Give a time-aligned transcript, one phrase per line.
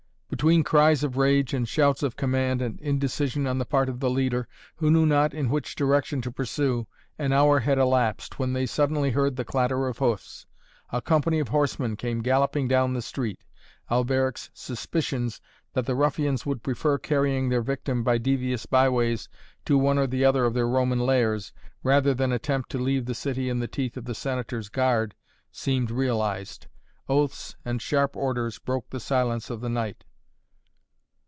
[0.31, 4.09] Between cries of rage and shouts of command and indecision on the part of the
[4.09, 6.87] leader, who knew not in which direction to pursue,
[7.19, 10.47] an hour had elapsed, when they suddenly heard the clatter of hoofs.
[10.91, 13.43] A company of horsemen came galloping down the street.
[13.91, 15.41] Alberic's suspicions
[15.73, 19.29] that the ruffians would prefer carrying their victim by devious byways
[19.65, 23.13] to one or the other of their Roman lairs, rather than attempt to leave the
[23.13, 25.13] city in the teeth of the Senator's guard,
[25.51, 26.65] seemed realized.
[27.07, 30.03] Oaths and sharp orders broke the silence of the night.